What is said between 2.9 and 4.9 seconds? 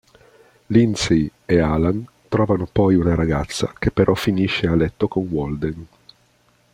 una ragazza, che però finisce a